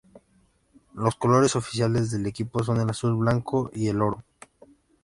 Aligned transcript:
Los 0.95 1.13
colores 1.13 1.55
oficiales 1.55 2.09
del 2.09 2.25
equipo 2.25 2.63
son 2.63 2.77
el 2.81 2.89
azul, 2.89 3.13
blanco 3.15 3.69
y 3.71 3.87
el 3.87 4.01
oro. 4.01 4.23